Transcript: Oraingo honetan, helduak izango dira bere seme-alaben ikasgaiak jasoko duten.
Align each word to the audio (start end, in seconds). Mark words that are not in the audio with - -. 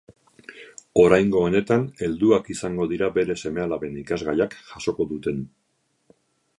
Oraingo 1.01 1.43
honetan, 1.49 1.85
helduak 2.07 2.49
izango 2.55 2.89
dira 2.95 3.13
bere 3.21 3.39
seme-alaben 3.45 4.03
ikasgaiak 4.05 4.61
jasoko 4.75 5.11
duten. 5.15 5.49